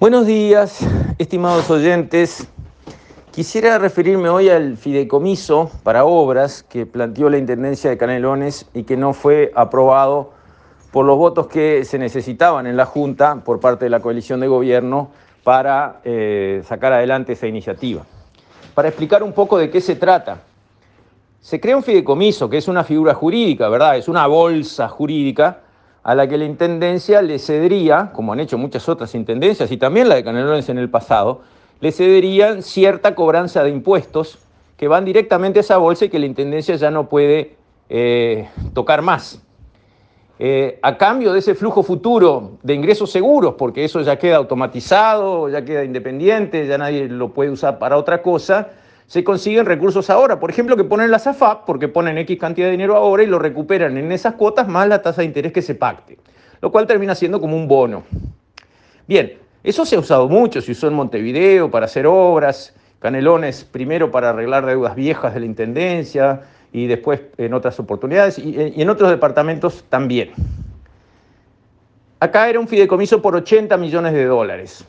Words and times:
Buenos 0.00 0.26
días, 0.26 0.80
estimados 1.18 1.70
oyentes. 1.70 2.48
Quisiera 3.30 3.78
referirme 3.78 4.28
hoy 4.28 4.48
al 4.48 4.76
fideicomiso 4.76 5.70
para 5.84 6.04
obras 6.04 6.64
que 6.64 6.84
planteó 6.84 7.30
la 7.30 7.38
Intendencia 7.38 7.90
de 7.90 7.96
Canelones 7.96 8.66
y 8.74 8.82
que 8.82 8.96
no 8.96 9.12
fue 9.12 9.52
aprobado 9.54 10.32
por 10.90 11.06
los 11.06 11.16
votos 11.16 11.46
que 11.46 11.84
se 11.84 11.96
necesitaban 12.00 12.66
en 12.66 12.76
la 12.76 12.86
Junta 12.86 13.36
por 13.44 13.60
parte 13.60 13.84
de 13.84 13.90
la 13.90 14.00
coalición 14.00 14.40
de 14.40 14.48
gobierno 14.48 15.10
para 15.44 16.00
eh, 16.02 16.64
sacar 16.66 16.92
adelante 16.92 17.34
esa 17.34 17.46
iniciativa. 17.46 18.04
Para 18.74 18.88
explicar 18.88 19.22
un 19.22 19.32
poco 19.32 19.56
de 19.58 19.70
qué 19.70 19.80
se 19.80 19.94
trata. 19.94 20.40
Se 21.40 21.60
crea 21.60 21.76
un 21.76 21.84
fideicomiso, 21.84 22.50
que 22.50 22.58
es 22.58 22.66
una 22.66 22.82
figura 22.82 23.14
jurídica, 23.14 23.68
¿verdad? 23.68 23.96
Es 23.96 24.08
una 24.08 24.26
bolsa 24.26 24.88
jurídica 24.88 25.60
a 26.04 26.14
la 26.14 26.28
que 26.28 26.36
la 26.36 26.44
Intendencia 26.44 27.22
le 27.22 27.38
cedería, 27.38 28.10
como 28.12 28.34
han 28.34 28.40
hecho 28.40 28.58
muchas 28.58 28.88
otras 28.88 29.14
Intendencias 29.14 29.72
y 29.72 29.78
también 29.78 30.08
la 30.08 30.16
de 30.16 30.22
Canelones 30.22 30.68
en 30.68 30.78
el 30.78 30.90
pasado, 30.90 31.40
le 31.80 31.92
cederían 31.92 32.62
cierta 32.62 33.14
cobranza 33.14 33.64
de 33.64 33.70
impuestos 33.70 34.38
que 34.76 34.86
van 34.86 35.04
directamente 35.04 35.58
a 35.58 35.62
esa 35.62 35.78
bolsa 35.78 36.04
y 36.04 36.08
que 36.10 36.18
la 36.18 36.26
Intendencia 36.26 36.76
ya 36.76 36.90
no 36.90 37.08
puede 37.08 37.56
eh, 37.88 38.48
tocar 38.74 39.00
más. 39.00 39.40
Eh, 40.38 40.78
a 40.82 40.98
cambio 40.98 41.32
de 41.32 41.38
ese 41.38 41.54
flujo 41.54 41.82
futuro 41.82 42.58
de 42.62 42.74
ingresos 42.74 43.10
seguros, 43.10 43.54
porque 43.56 43.84
eso 43.84 44.02
ya 44.02 44.18
queda 44.18 44.36
automatizado, 44.36 45.48
ya 45.48 45.64
queda 45.64 45.84
independiente, 45.84 46.66
ya 46.66 46.76
nadie 46.76 47.08
lo 47.08 47.30
puede 47.30 47.50
usar 47.50 47.78
para 47.78 47.96
otra 47.96 48.20
cosa, 48.20 48.68
se 49.06 49.22
consiguen 49.22 49.66
recursos 49.66 50.10
ahora. 50.10 50.40
Por 50.40 50.50
ejemplo, 50.50 50.76
que 50.76 50.84
ponen 50.84 51.10
la 51.10 51.18
SAFAP, 51.18 51.64
porque 51.66 51.88
ponen 51.88 52.18
X 52.18 52.38
cantidad 52.38 52.66
de 52.66 52.72
dinero 52.72 52.96
ahora 52.96 53.22
y 53.22 53.26
lo 53.26 53.38
recuperan 53.38 53.96
en 53.96 54.12
esas 54.12 54.34
cuotas 54.34 54.68
más 54.68 54.88
la 54.88 55.02
tasa 55.02 55.22
de 55.22 55.26
interés 55.26 55.52
que 55.52 55.62
se 55.62 55.74
pacte, 55.74 56.18
lo 56.60 56.70
cual 56.70 56.86
termina 56.86 57.14
siendo 57.14 57.40
como 57.40 57.56
un 57.56 57.68
bono. 57.68 58.04
Bien, 59.06 59.38
eso 59.62 59.84
se 59.84 59.96
ha 59.96 59.98
usado 59.98 60.28
mucho, 60.28 60.60
se 60.60 60.72
usó 60.72 60.88
en 60.88 60.94
Montevideo 60.94 61.70
para 61.70 61.86
hacer 61.86 62.06
obras, 62.06 62.74
Canelones 63.04 63.64
primero 63.64 64.10
para 64.10 64.30
arreglar 64.30 64.64
deudas 64.64 64.94
viejas 64.94 65.34
de 65.34 65.40
la 65.40 65.46
Intendencia 65.46 66.40
y 66.72 66.86
después 66.86 67.20
en 67.36 67.52
otras 67.52 67.78
oportunidades 67.78 68.38
y, 68.38 68.56
en 68.80 68.88
otros 68.88 69.10
departamentos 69.10 69.84
también. 69.90 70.30
Acá 72.18 72.48
era 72.48 72.58
un 72.58 72.66
fideicomiso 72.66 73.20
por 73.20 73.36
80 73.36 73.76
millones 73.76 74.14
de 74.14 74.24
dólares. 74.24 74.86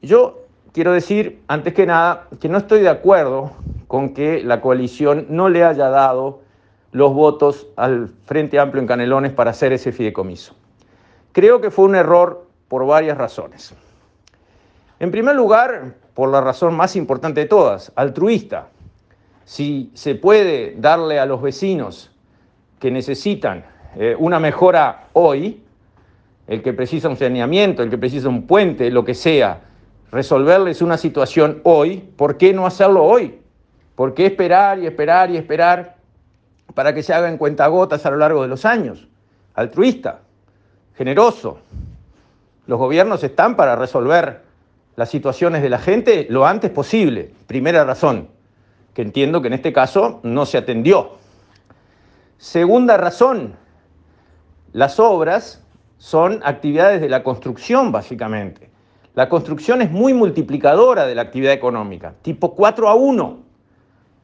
Yo 0.00 0.47
quiero 0.72 0.92
decir, 0.92 1.42
antes 1.48 1.74
que 1.74 1.86
nada, 1.86 2.28
que 2.40 2.48
no 2.48 2.58
estoy 2.58 2.80
de 2.80 2.88
acuerdo 2.88 3.52
con 3.86 4.14
que 4.14 4.42
la 4.42 4.60
coalición 4.60 5.26
no 5.30 5.48
le 5.48 5.64
haya 5.64 5.88
dado 5.88 6.40
los 6.92 7.12
votos 7.12 7.66
al 7.76 8.08
Frente 8.24 8.58
Amplio 8.58 8.80
en 8.80 8.86
Canelones 8.86 9.32
para 9.32 9.50
hacer 9.50 9.72
ese 9.72 9.92
fideicomiso. 9.92 10.54
Creo 11.32 11.60
que 11.60 11.70
fue 11.70 11.84
un 11.84 11.94
error 11.94 12.46
por 12.68 12.86
varias 12.86 13.16
razones. 13.18 13.74
En 15.00 15.10
primer 15.10 15.36
lugar, 15.36 15.94
por 16.14 16.30
la 16.30 16.40
razón 16.40 16.74
más 16.74 16.96
importante 16.96 17.40
de 17.40 17.46
todas, 17.46 17.92
altruista. 17.94 18.68
Si 19.44 19.90
se 19.94 20.14
puede 20.14 20.74
darle 20.78 21.18
a 21.18 21.26
los 21.26 21.40
vecinos 21.40 22.10
que 22.80 22.90
necesitan 22.90 23.64
eh, 23.96 24.16
una 24.18 24.40
mejora 24.40 25.08
hoy, 25.12 25.62
el 26.46 26.62
que 26.62 26.72
precisa 26.72 27.08
un 27.08 27.16
saneamiento, 27.16 27.82
el 27.82 27.90
que 27.90 27.98
precisa 27.98 28.28
un 28.28 28.46
puente, 28.46 28.90
lo 28.90 29.04
que 29.04 29.14
sea, 29.14 29.67
resolverles 30.10 30.82
una 30.82 30.96
situación 30.96 31.60
hoy, 31.64 31.98
¿por 32.16 32.36
qué 32.36 32.52
no 32.52 32.66
hacerlo 32.66 33.04
hoy? 33.04 33.40
¿Por 33.94 34.14
qué 34.14 34.26
esperar 34.26 34.78
y 34.78 34.86
esperar 34.86 35.30
y 35.30 35.36
esperar 35.36 35.96
para 36.74 36.94
que 36.94 37.02
se 37.02 37.12
hagan 37.12 37.36
cuentagotas 37.36 38.06
a 38.06 38.10
lo 38.10 38.16
largo 38.16 38.42
de 38.42 38.48
los 38.48 38.64
años? 38.64 39.08
Altruista, 39.54 40.20
generoso. 40.94 41.58
Los 42.66 42.78
gobiernos 42.78 43.24
están 43.24 43.56
para 43.56 43.76
resolver 43.76 44.42
las 44.96 45.10
situaciones 45.10 45.62
de 45.62 45.68
la 45.68 45.78
gente 45.78 46.26
lo 46.28 46.46
antes 46.46 46.70
posible. 46.70 47.32
Primera 47.46 47.84
razón, 47.84 48.28
que 48.94 49.02
entiendo 49.02 49.40
que 49.42 49.48
en 49.48 49.54
este 49.54 49.72
caso 49.72 50.20
no 50.22 50.46
se 50.46 50.58
atendió. 50.58 51.18
Segunda 52.36 52.96
razón, 52.96 53.54
las 54.72 55.00
obras 55.00 55.64
son 55.96 56.40
actividades 56.44 57.00
de 57.00 57.08
la 57.08 57.24
construcción, 57.24 57.90
básicamente. 57.90 58.70
La 59.18 59.28
construcción 59.28 59.82
es 59.82 59.90
muy 59.90 60.14
multiplicadora 60.14 61.04
de 61.04 61.16
la 61.16 61.22
actividad 61.22 61.52
económica, 61.52 62.14
tipo 62.22 62.54
4 62.54 62.88
a 62.88 62.94
1. 62.94 63.38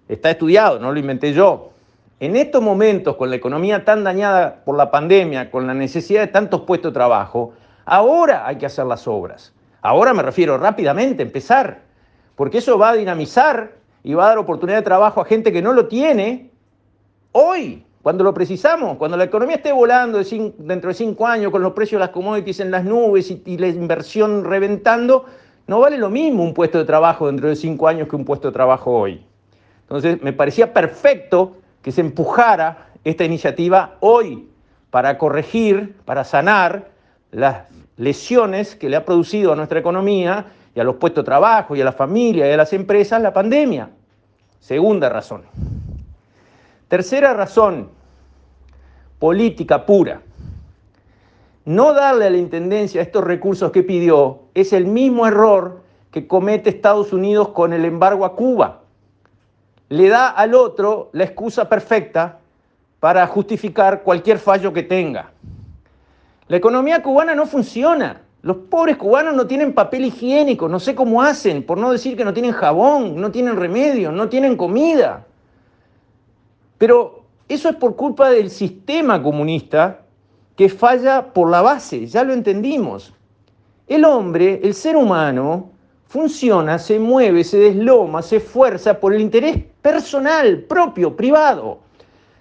Está 0.08 0.30
estudiado, 0.30 0.78
no 0.78 0.92
lo 0.92 1.00
inventé 1.00 1.32
yo. 1.32 1.72
En 2.20 2.36
estos 2.36 2.62
momentos, 2.62 3.16
con 3.16 3.28
la 3.28 3.34
economía 3.34 3.84
tan 3.84 4.04
dañada 4.04 4.62
por 4.64 4.76
la 4.76 4.92
pandemia, 4.92 5.50
con 5.50 5.66
la 5.66 5.74
necesidad 5.74 6.20
de 6.20 6.28
tantos 6.28 6.60
puestos 6.60 6.92
de 6.92 6.94
trabajo, 6.94 7.54
ahora 7.84 8.46
hay 8.46 8.54
que 8.54 8.66
hacer 8.66 8.86
las 8.86 9.08
obras. 9.08 9.52
Ahora 9.82 10.14
me 10.14 10.22
refiero 10.22 10.58
rápidamente, 10.58 11.24
empezar, 11.24 11.80
porque 12.36 12.58
eso 12.58 12.78
va 12.78 12.90
a 12.90 12.94
dinamizar 12.94 13.72
y 14.04 14.14
va 14.14 14.26
a 14.26 14.28
dar 14.28 14.38
oportunidad 14.38 14.78
de 14.78 14.84
trabajo 14.84 15.20
a 15.20 15.24
gente 15.24 15.50
que 15.50 15.60
no 15.60 15.72
lo 15.72 15.88
tiene 15.88 16.52
hoy 17.32 17.84
cuando 18.04 18.22
lo 18.22 18.34
precisamos, 18.34 18.98
cuando 18.98 19.16
la 19.16 19.24
economía 19.24 19.56
esté 19.56 19.72
volando 19.72 20.20
dentro 20.58 20.88
de 20.88 20.94
cinco 20.94 21.26
años 21.26 21.50
con 21.50 21.62
los 21.62 21.72
precios 21.72 21.98
de 21.98 22.00
las 22.00 22.10
commodities 22.10 22.60
en 22.60 22.70
las 22.70 22.84
nubes 22.84 23.30
y, 23.30 23.56
la 23.56 23.66
inversión 23.66 24.44
reventando, 24.44 25.24
no 25.66 25.80
vale 25.80 25.96
lo 25.96 26.10
mismo 26.10 26.42
un 26.42 26.52
puesto 26.52 26.76
de 26.76 26.84
trabajo 26.84 27.28
dentro 27.28 27.48
de 27.48 27.56
cinco 27.56 27.88
años 27.88 28.06
que 28.06 28.14
un 28.14 28.26
puesto 28.26 28.48
de 28.48 28.52
trabajo 28.52 28.90
hoy. 28.90 29.24
Entonces, 29.80 30.20
me 30.20 30.34
parecía 30.34 30.74
perfecto 30.74 31.56
que 31.80 31.92
se 31.92 32.02
empujara 32.02 32.88
esta 33.04 33.24
iniciativa 33.24 33.96
hoy 34.00 34.50
para 34.90 35.16
corregir, 35.16 35.96
para 36.04 36.24
sanar 36.24 36.90
las 37.30 37.62
lesiones 37.96 38.76
que 38.76 38.90
le 38.90 38.96
ha 38.96 39.06
producido 39.06 39.54
a 39.54 39.56
nuestra 39.56 39.78
economía 39.78 40.44
y 40.74 40.80
a 40.80 40.84
los 40.84 40.96
puestos 40.96 41.24
de 41.24 41.26
trabajo 41.26 41.74
y 41.74 41.80
a 41.80 41.86
la 41.86 41.92
familia 41.92 42.46
y 42.50 42.52
a 42.52 42.56
las 42.58 42.74
empresas 42.74 43.22
la 43.22 43.32
pandemia. 43.32 43.88
Segunda 44.60 45.08
razón. 45.08 45.44
Tercera 46.88 47.32
razón, 47.32 47.90
política 49.18 49.86
pura. 49.86 50.20
No 51.64 51.94
darle 51.94 52.26
a 52.26 52.30
la 52.30 52.36
Intendencia 52.36 53.00
estos 53.00 53.24
recursos 53.24 53.72
que 53.72 53.82
pidió 53.82 54.40
es 54.52 54.72
el 54.72 54.86
mismo 54.86 55.26
error 55.26 55.82
que 56.10 56.26
comete 56.26 56.68
Estados 56.68 57.12
Unidos 57.12 57.48
con 57.48 57.72
el 57.72 57.84
embargo 57.84 58.24
a 58.24 58.36
Cuba. 58.36 58.82
Le 59.88 60.08
da 60.08 60.28
al 60.28 60.54
otro 60.54 61.08
la 61.12 61.24
excusa 61.24 61.68
perfecta 61.68 62.38
para 63.00 63.26
justificar 63.26 64.02
cualquier 64.02 64.38
fallo 64.38 64.72
que 64.72 64.82
tenga. 64.82 65.30
La 66.48 66.58
economía 66.58 67.02
cubana 67.02 67.34
no 67.34 67.46
funciona. 67.46 68.20
Los 68.42 68.56
pobres 68.56 68.98
cubanos 68.98 69.34
no 69.34 69.46
tienen 69.46 69.72
papel 69.72 70.04
higiénico, 70.04 70.68
no 70.68 70.78
sé 70.78 70.94
cómo 70.94 71.22
hacen, 71.22 71.62
por 71.62 71.78
no 71.78 71.90
decir 71.90 72.14
que 72.14 72.26
no 72.26 72.34
tienen 72.34 72.52
jabón, 72.52 73.18
no 73.18 73.30
tienen 73.30 73.56
remedio, 73.56 74.12
no 74.12 74.28
tienen 74.28 74.56
comida. 74.56 75.24
Pero 76.84 77.22
eso 77.48 77.70
es 77.70 77.76
por 77.76 77.96
culpa 77.96 78.28
del 78.28 78.50
sistema 78.50 79.22
comunista 79.22 80.02
que 80.54 80.68
falla 80.68 81.32
por 81.32 81.48
la 81.48 81.62
base, 81.62 82.06
ya 82.06 82.22
lo 82.24 82.34
entendimos. 82.34 83.14
El 83.86 84.04
hombre, 84.04 84.60
el 84.62 84.74
ser 84.74 84.94
humano, 84.94 85.70
funciona, 86.08 86.78
se 86.78 86.98
mueve, 86.98 87.42
se 87.42 87.56
desloma, 87.56 88.20
se 88.20 88.36
esfuerza 88.36 89.00
por 89.00 89.14
el 89.14 89.22
interés 89.22 89.64
personal, 89.80 90.58
propio, 90.68 91.16
privado. 91.16 91.78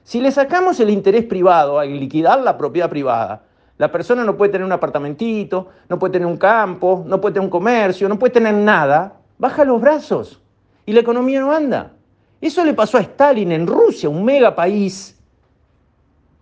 Si 0.04 0.20
le 0.20 0.30
sacamos 0.30 0.78
el 0.82 0.90
interés 0.90 1.24
privado 1.24 1.80
a 1.80 1.86
liquidar 1.86 2.42
la 2.42 2.58
propiedad 2.58 2.90
privada, 2.90 3.44
la 3.78 3.94
persona 3.94 4.26
no 4.26 4.36
puede 4.36 4.52
tener 4.52 4.66
un 4.66 4.74
apartamentito, 4.74 5.70
no 5.88 5.98
puede 5.98 6.12
tener 6.12 6.28
un 6.28 6.36
campo, 6.36 7.06
no 7.08 7.22
puede 7.22 7.36
tener 7.36 7.46
un 7.46 7.50
comercio, 7.50 8.10
no 8.10 8.20
puede 8.20 8.34
tener 8.34 8.56
nada, 8.56 9.22
baja 9.38 9.64
los 9.64 9.80
brazos 9.80 10.42
y 10.86 10.92
la 10.92 11.00
economía 11.00 11.40
no 11.40 11.54
anda. 11.54 11.94
Eso 12.44 12.66
le 12.66 12.74
pasó 12.74 12.98
a 12.98 13.02
Stalin 13.02 13.54
en 13.54 13.66
Rusia, 13.66 14.10
un 14.10 14.26
mega 14.26 14.54
país. 14.54 15.18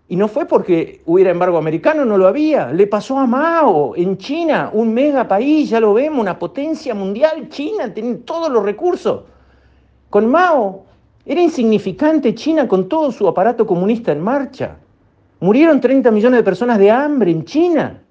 Y 0.07 0.16
no 0.16 0.28
fue 0.28 0.47
porque 0.47 1.03
hubiera 1.06 1.29
embargo 1.29 1.59
americano, 1.59 2.06
no 2.06 2.17
lo 2.17 2.28
había. 2.28 2.72
Le 2.72 2.88
pasó 2.88 3.19
a 3.19 3.28
Mao 3.28 3.95
en 3.95 4.17
China, 4.17 4.72
un 4.73 4.96
mega 4.96 5.28
país, 5.28 5.70
ya 5.70 5.79
lo 5.79 5.93
vemos, 5.93 6.20
una 6.20 6.40
potencia 6.40 6.96
mundial. 6.96 7.49
China 7.49 7.93
tiene 7.93 8.16
todos 8.16 8.49
los 8.49 8.64
recursos. 8.64 9.25
Con 10.09 10.25
Mao 10.25 10.85
era 11.23 11.40
insignificante 11.40 12.34
China 12.34 12.67
con 12.67 12.90
todo 12.90 13.11
su 13.11 13.28
aparato 13.28 13.67
comunista 13.67 14.11
en 14.11 14.22
marcha. 14.22 14.78
Murieron 15.40 15.79
30 15.79 16.09
millones 16.09 16.40
de 16.40 16.43
personas 16.43 16.79
de 16.79 16.90
hambre 16.90 17.29
en 17.29 17.46
China. 17.46 18.02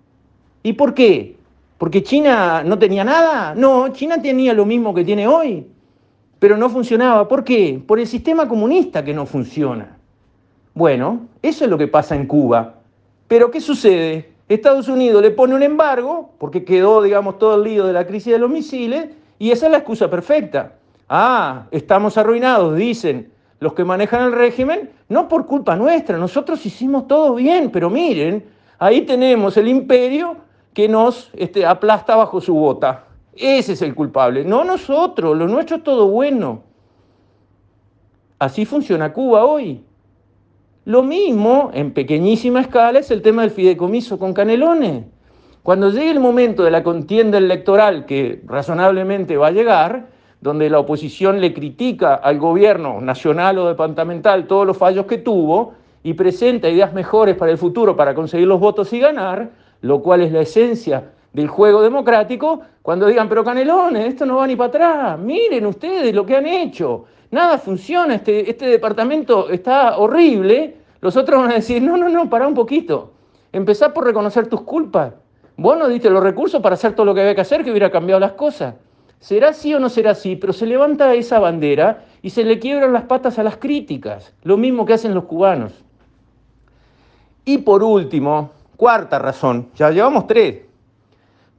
¿Y 0.63 0.75
por 0.75 0.95
qué? 0.95 1.37
¿Porque 1.77 2.05
China 2.05 2.63
no 2.63 2.79
tenía 2.79 3.03
nada? 3.03 3.53
No, 3.57 3.89
China 3.89 4.23
tenía 4.23 4.55
lo 4.55 4.65
mismo 4.65 4.95
que 4.95 5.05
tiene 5.05 5.27
hoy 5.27 5.67
pero 6.41 6.57
no 6.57 6.69
funcionaba. 6.69 7.29
¿Por 7.29 7.45
qué? 7.45 7.81
Por 7.87 8.01
el 8.01 8.09
sistema 8.09 8.49
comunista 8.49 9.05
que 9.05 9.15
no 9.15 9.27
funciona. 9.27 9.97
Bueno, 10.75 11.29
eso 11.43 11.65
es 11.65 11.71
lo 11.71 11.79
que 11.79 11.87
pasa 11.87 12.17
en 12.17 12.27
Cuba. 12.27 12.75
Pero 13.29 13.53
¿qué 13.53 13.61
sucede? 13.61 14.33
Estados 14.49 14.89
Unidos 14.89 15.23
le 15.23 15.31
pone 15.31 15.55
un 15.55 15.63
embargo, 15.63 16.31
porque 16.39 16.65
quedó, 16.65 17.03
digamos, 17.03 17.39
todo 17.39 17.55
el 17.55 17.63
lío 17.63 17.87
de 17.87 17.93
la 17.93 18.05
crisis 18.05 18.33
de 18.33 18.41
los 18.41 18.51
misiles, 18.51 19.11
y 19.39 19.53
esa 19.53 19.67
es 19.67 19.73
la 19.73 19.79
excusa 19.79 20.11
perfecta. 20.11 20.73
Ah, 21.09 21.67
estamos 21.71 22.19
arruinados, 22.19 22.75
dicen 22.75 23.31
los 23.61 23.75
que 23.75 23.85
manejan 23.85 24.25
el 24.25 24.33
régimen, 24.33 24.91
no 25.09 25.29
por 25.29 25.47
culpa 25.47 25.77
nuestra, 25.77 26.17
nosotros 26.17 26.65
hicimos 26.65 27.07
todo 27.07 27.35
bien, 27.35 27.71
pero 27.71 27.91
miren, 27.91 28.43
ahí 28.79 29.03
tenemos 29.03 29.57
el 29.59 29.69
imperio 29.69 30.37
que 30.73 30.89
nos 30.89 31.31
este, 31.35 31.67
aplasta 31.67 32.17
bajo 32.17 32.41
su 32.41 32.55
bota. 32.55 33.05
Ese 33.41 33.73
es 33.73 33.81
el 33.81 33.95
culpable, 33.95 34.45
no 34.45 34.65
nosotros, 34.65 35.35
lo 35.35 35.49
nuestro 35.49 35.79
es 35.79 35.83
todo 35.83 36.09
bueno. 36.09 36.63
Así 38.39 38.67
funciona 38.67 39.15
Cuba 39.15 39.47
hoy. 39.47 39.83
Lo 40.85 41.03
mismo, 41.03 41.71
en 41.73 41.93
pequeñísima 41.93 42.61
escala, 42.61 42.99
es 42.99 43.11
el 43.11 43.23
tema 43.23 43.41
del 43.41 43.51
fideicomiso 43.51 44.19
con 44.19 44.35
Canelones. 44.35 45.05
Cuando 45.63 45.89
llegue 45.89 46.11
el 46.11 46.21
momento 46.21 46.65
de 46.65 46.71
la 46.71 46.83
contienda 46.83 47.39
electoral, 47.39 48.05
que 48.05 48.43
razonablemente 48.47 49.39
va 49.39 49.47
a 49.47 49.53
llegar, 49.53 50.09
donde 50.43 50.69
la 50.69 50.79
oposición 50.79 51.41
le 51.41 51.55
critica 51.55 52.17
al 52.17 52.39
gobierno 52.39 53.01
nacional 53.01 53.59
o 53.59 53.69
departamental 53.69 54.47
todos 54.47 54.67
los 54.67 54.77
fallos 54.77 55.07
que 55.07 55.17
tuvo 55.17 55.73
y 56.03 56.13
presenta 56.13 56.69
ideas 56.69 56.93
mejores 56.93 57.37
para 57.37 57.53
el 57.53 57.59
futuro 57.59 57.97
para 57.97 58.15
conseguir 58.15 58.47
los 58.47 58.61
votos 58.61 58.93
y 58.93 59.01
ganar, 59.01 59.51
lo 59.81 60.03
cual 60.03 60.21
es 60.21 60.33
la 60.33 60.41
esencia 60.41 61.13
del 61.33 61.49
juego 61.49 61.83
democrático, 61.83 62.61
cuando 62.83 63.07
digan, 63.07 63.29
pero 63.29 63.45
Canelones, 63.45 64.07
esto 64.07 64.27
no 64.27 64.37
va 64.37 64.47
ni 64.47 64.57
para 64.57 64.69
atrás, 64.69 65.19
miren 65.19 65.67
ustedes 65.67 66.15
lo 66.15 66.27
que 66.27 66.37
han 66.37 66.47
hecho, 66.47 67.05
nada 67.31 67.59
funciona, 67.59 68.17
este, 68.17 68.51
este 68.51 68.67
departamento 68.67 69.49
está 69.51 69.99
horrible, 69.99 70.77
los 71.01 71.17
otros 71.17 71.41
van 71.41 71.53
a 71.53 71.55
decir, 71.55 71.83
no, 71.83 71.97
no, 71.97 72.09
no, 72.09 72.29
para 72.29 72.49
un 72.49 72.55
poquito, 72.55 73.13
empezá 73.53 73.95
por 73.95 74.05
reconocer 74.05 74.49
tus 74.49 74.63
culpas, 74.63 75.13
vos 75.57 75.79
no 75.79 75.89
diste 75.89 76.11
los 76.11 76.23
recursos 76.23 76.61
para 76.61 76.75
hacer 76.75 76.95
todo 76.95 77.07
lo 77.07 77.15
que 77.15 77.21
había 77.21 77.35
que 77.35 77.43
hacer, 77.43 77.65
que 77.65 77.71
hubiera 77.71 77.91
cambiado 77.91 78.19
las 78.21 78.33
cosas. 78.33 78.75
¿Será 79.21 79.51
así 79.51 79.75
o 79.75 79.79
no 79.79 79.91
será 79.91 80.13
así? 80.13 80.35
Pero 80.37 80.55
se 80.55 80.65
levanta 80.65 81.13
esa 81.13 81.39
bandera 81.39 82.07
y 82.23 82.31
se 82.31 82.43
le 82.43 82.59
quiebran 82.59 82.95
las 82.95 83.03
patas 83.03 83.39
a 83.39 83.43
las 83.43 83.59
críticas, 83.59 84.33
lo 84.43 84.57
mismo 84.57 84.87
que 84.87 84.95
hacen 84.95 85.15
los 85.15 85.25
cubanos. 85.25 85.85
Y 87.45 87.59
por 87.59 87.83
último, 87.83 88.51
cuarta 88.79 89.19
razón, 89.19 89.69
ya 89.75 89.91
llevamos 89.91 90.27
tres. 90.27 90.70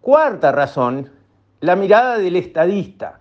Cuarta 0.02 0.52
razón, 0.52 1.12
la 1.60 1.76
mirada 1.76 2.18
del 2.18 2.36
estadista, 2.36 3.20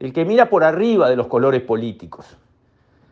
el 0.00 0.12
que 0.12 0.24
mira 0.24 0.50
por 0.50 0.64
arriba 0.64 1.08
de 1.08 1.16
los 1.16 1.28
colores 1.28 1.62
políticos. 1.62 2.36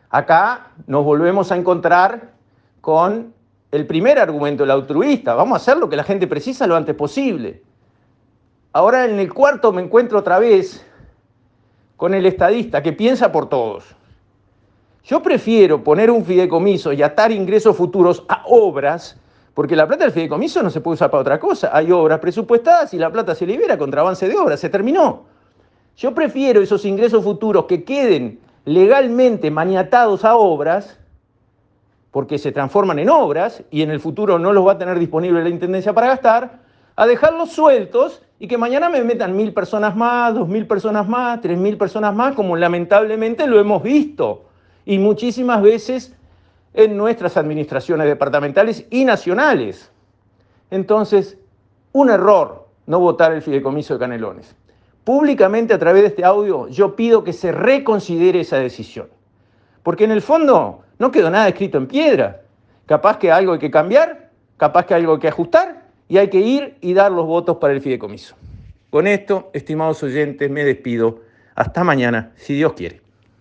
Acá 0.09 0.71
nos 0.87 1.03
volvemos 1.03 1.51
a 1.51 1.55
encontrar 1.55 2.33
con 2.81 3.33
el 3.71 3.87
primer 3.87 4.19
argumento, 4.19 4.63
el 4.63 4.71
altruista. 4.71 5.35
Vamos 5.35 5.53
a 5.53 5.61
hacer 5.61 5.77
lo 5.77 5.89
que 5.89 5.95
la 5.95 6.03
gente 6.03 6.27
precisa 6.27 6.67
lo 6.67 6.75
antes 6.75 6.95
posible. 6.95 7.63
Ahora 8.73 9.05
en 9.05 9.19
el 9.19 9.33
cuarto 9.33 9.71
me 9.71 9.81
encuentro 9.81 10.19
otra 10.19 10.37
vez 10.37 10.85
con 11.95 12.13
el 12.13 12.25
estadista 12.25 12.83
que 12.83 12.93
piensa 12.93 13.31
por 13.31 13.47
todos. 13.47 13.95
Yo 15.03 15.21
prefiero 15.21 15.83
poner 15.83 16.11
un 16.11 16.25
fideicomiso 16.25 16.91
y 16.91 17.03
atar 17.03 17.31
ingresos 17.31 17.77
futuros 17.77 18.25
a 18.27 18.43
obras, 18.47 19.17
porque 19.55 19.75
la 19.75 19.87
plata 19.87 20.03
del 20.03 20.13
fideicomiso 20.13 20.61
no 20.61 20.69
se 20.69 20.81
puede 20.81 20.95
usar 20.95 21.09
para 21.09 21.21
otra 21.21 21.39
cosa. 21.39 21.71
Hay 21.73 21.89
obras 21.89 22.19
presupuestadas 22.19 22.93
y 22.93 22.99
la 22.99 23.09
plata 23.09 23.33
se 23.33 23.47
libera 23.47 23.77
contra 23.77 24.01
avance 24.01 24.27
de 24.27 24.35
obras, 24.35 24.59
se 24.59 24.69
terminó. 24.69 25.23
Yo 25.95 26.13
prefiero 26.13 26.61
esos 26.61 26.83
ingresos 26.83 27.23
futuros 27.23 27.63
que 27.63 27.85
queden 27.85 28.41
legalmente 28.65 29.49
maniatados 29.49 30.25
a 30.25 30.35
obras, 30.35 30.99
porque 32.11 32.37
se 32.37 32.51
transforman 32.51 32.99
en 32.99 33.09
obras 33.09 33.63
y 33.71 33.81
en 33.81 33.91
el 33.91 34.01
futuro 34.01 34.37
no 34.37 34.51
los 34.51 34.67
va 34.67 34.73
a 34.73 34.77
tener 34.77 34.99
disponible 34.99 35.41
la 35.41 35.49
Intendencia 35.49 35.93
para 35.93 36.07
gastar, 36.07 36.59
a 36.97 37.07
dejarlos 37.07 37.51
sueltos 37.51 38.23
y 38.39 38.49
que 38.49 38.57
mañana 38.57 38.89
me 38.89 39.05
metan 39.05 39.37
mil 39.37 39.53
personas 39.53 39.95
más, 39.95 40.33
dos 40.33 40.49
mil 40.49 40.67
personas 40.67 41.07
más, 41.07 41.39
tres 41.39 41.57
mil 41.57 41.77
personas 41.77 42.13
más, 42.13 42.35
como 42.35 42.57
lamentablemente 42.57 43.47
lo 43.47 43.57
hemos 43.57 43.81
visto. 43.81 44.43
Y 44.85 44.99
muchísimas 44.99 45.61
veces 45.61 46.13
en 46.75 46.97
nuestras 46.97 47.37
administraciones 47.37 48.07
departamentales 48.07 48.85
y 48.89 49.05
nacionales. 49.05 49.91
Entonces, 50.71 51.37
un 51.91 52.09
error 52.09 52.67
no 52.87 52.99
votar 52.99 53.33
el 53.33 53.41
fideicomiso 53.41 53.93
de 53.93 53.99
Canelones. 53.99 54.55
Públicamente 55.03 55.73
a 55.73 55.79
través 55.79 56.01
de 56.01 56.07
este 56.09 56.25
audio 56.25 56.67
yo 56.67 56.95
pido 56.95 57.23
que 57.23 57.33
se 57.33 57.51
reconsidere 57.51 58.41
esa 58.41 58.57
decisión. 58.57 59.07
Porque 59.83 60.03
en 60.03 60.11
el 60.11 60.21
fondo 60.21 60.81
no 60.97 61.11
quedó 61.11 61.29
nada 61.29 61.47
escrito 61.47 61.77
en 61.77 61.87
piedra. 61.87 62.41
Capaz 62.85 63.17
que 63.17 63.31
algo 63.31 63.53
hay 63.53 63.59
que 63.59 63.71
cambiar, 63.71 64.31
capaz 64.57 64.85
que 64.85 64.93
algo 64.93 65.13
hay 65.13 65.19
que 65.19 65.27
ajustar, 65.27 65.85
y 66.07 66.17
hay 66.17 66.29
que 66.29 66.39
ir 66.39 66.77
y 66.81 66.93
dar 66.93 67.11
los 67.11 67.25
votos 67.25 67.57
para 67.57 67.73
el 67.73 67.81
fideicomiso. 67.81 68.35
Con 68.89 69.07
esto, 69.07 69.49
estimados 69.53 70.01
oyentes, 70.03 70.49
me 70.49 70.63
despido. 70.63 71.21
Hasta 71.55 71.83
mañana, 71.83 72.31
si 72.35 72.53
Dios 72.55 72.73
quiere. 72.73 73.04